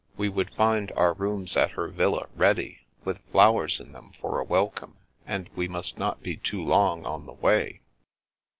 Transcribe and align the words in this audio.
We 0.17 0.29
would 0.29 0.55
find 0.55 0.91
our 0.93 1.13
rooms 1.13 1.55
at 1.55 1.69
her 1.73 1.87
villa 1.89 2.27
ready, 2.35 2.87
with 3.03 3.21
flowers 3.31 3.79
in 3.79 3.91
them 3.91 4.13
for 4.19 4.39
a 4.39 4.43
welcome, 4.43 4.97
and 5.27 5.47
we 5.55 5.67
must 5.67 5.99
not 5.99 6.23
be 6.23 6.37
too 6.37 6.63
long 6.63 7.05
on 7.05 7.27
the 7.27 7.33
way. 7.33 7.81